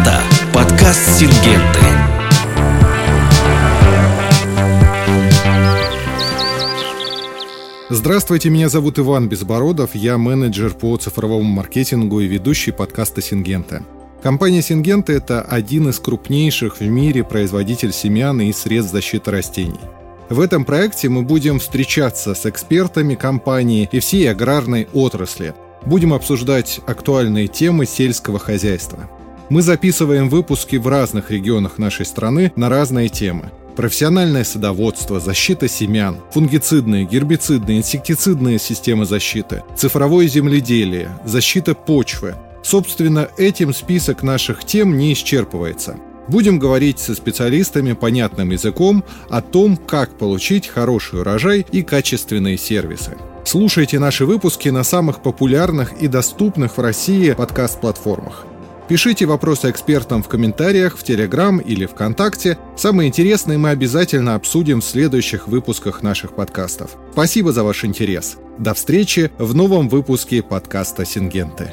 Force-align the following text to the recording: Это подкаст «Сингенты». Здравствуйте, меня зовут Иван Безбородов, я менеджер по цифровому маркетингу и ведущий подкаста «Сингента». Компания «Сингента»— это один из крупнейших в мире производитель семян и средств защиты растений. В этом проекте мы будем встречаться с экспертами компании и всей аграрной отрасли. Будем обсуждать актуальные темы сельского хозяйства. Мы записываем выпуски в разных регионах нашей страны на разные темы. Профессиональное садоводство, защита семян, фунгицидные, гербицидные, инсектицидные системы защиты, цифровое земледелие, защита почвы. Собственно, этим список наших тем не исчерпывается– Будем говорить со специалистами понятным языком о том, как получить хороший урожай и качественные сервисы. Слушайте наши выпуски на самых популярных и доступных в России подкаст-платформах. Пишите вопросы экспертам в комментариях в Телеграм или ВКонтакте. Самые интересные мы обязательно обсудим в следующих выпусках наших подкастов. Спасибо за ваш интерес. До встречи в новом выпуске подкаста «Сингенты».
Это 0.00 0.22
подкаст 0.54 1.18
«Сингенты». 1.18 1.80
Здравствуйте, 7.90 8.48
меня 8.48 8.70
зовут 8.70 8.98
Иван 8.98 9.28
Безбородов, 9.28 9.94
я 9.94 10.16
менеджер 10.16 10.72
по 10.72 10.96
цифровому 10.96 11.42
маркетингу 11.42 12.20
и 12.20 12.26
ведущий 12.26 12.70
подкаста 12.70 13.20
«Сингента». 13.20 13.82
Компания 14.22 14.62
«Сингента»— 14.62 15.12
это 15.12 15.42
один 15.42 15.90
из 15.90 15.98
крупнейших 15.98 16.80
в 16.80 16.86
мире 16.86 17.22
производитель 17.22 17.92
семян 17.92 18.40
и 18.40 18.54
средств 18.54 18.92
защиты 18.92 19.30
растений. 19.30 19.80
В 20.30 20.40
этом 20.40 20.64
проекте 20.64 21.10
мы 21.10 21.22
будем 21.22 21.58
встречаться 21.58 22.34
с 22.34 22.46
экспертами 22.46 23.16
компании 23.16 23.86
и 23.92 24.00
всей 24.00 24.30
аграрной 24.30 24.88
отрасли. 24.94 25.52
Будем 25.84 26.14
обсуждать 26.14 26.80
актуальные 26.86 27.48
темы 27.48 27.84
сельского 27.84 28.38
хозяйства. 28.38 29.10
Мы 29.50 29.62
записываем 29.62 30.28
выпуски 30.28 30.76
в 30.76 30.86
разных 30.86 31.32
регионах 31.32 31.76
нашей 31.76 32.06
страны 32.06 32.52
на 32.54 32.68
разные 32.68 33.08
темы. 33.08 33.50
Профессиональное 33.74 34.44
садоводство, 34.44 35.18
защита 35.18 35.68
семян, 35.68 36.18
фунгицидные, 36.32 37.04
гербицидные, 37.04 37.78
инсектицидные 37.78 38.60
системы 38.60 39.06
защиты, 39.06 39.64
цифровое 39.76 40.28
земледелие, 40.28 41.10
защита 41.24 41.74
почвы. 41.74 42.36
Собственно, 42.62 43.28
этим 43.36 43.74
список 43.74 44.22
наших 44.22 44.64
тем 44.64 44.96
не 44.96 45.12
исчерпывается– 45.12 45.96
Будем 46.28 46.60
говорить 46.60 47.00
со 47.00 47.16
специалистами 47.16 47.92
понятным 47.92 48.50
языком 48.50 49.02
о 49.30 49.42
том, 49.42 49.76
как 49.76 50.16
получить 50.16 50.68
хороший 50.68 51.22
урожай 51.22 51.66
и 51.72 51.82
качественные 51.82 52.56
сервисы. 52.56 53.16
Слушайте 53.44 53.98
наши 53.98 54.24
выпуски 54.24 54.68
на 54.68 54.84
самых 54.84 55.22
популярных 55.22 55.92
и 56.00 56.06
доступных 56.06 56.76
в 56.76 56.80
России 56.80 57.32
подкаст-платформах. 57.32 58.46
Пишите 58.90 59.24
вопросы 59.24 59.70
экспертам 59.70 60.20
в 60.20 60.26
комментариях 60.26 60.98
в 60.98 61.04
Телеграм 61.04 61.58
или 61.58 61.86
ВКонтакте. 61.86 62.58
Самые 62.76 63.06
интересные 63.06 63.56
мы 63.56 63.68
обязательно 63.68 64.34
обсудим 64.34 64.80
в 64.80 64.84
следующих 64.84 65.46
выпусках 65.46 66.02
наших 66.02 66.34
подкастов. 66.34 66.96
Спасибо 67.12 67.52
за 67.52 67.62
ваш 67.62 67.84
интерес. 67.84 68.36
До 68.58 68.74
встречи 68.74 69.30
в 69.38 69.54
новом 69.54 69.88
выпуске 69.88 70.42
подкаста 70.42 71.04
«Сингенты». 71.04 71.72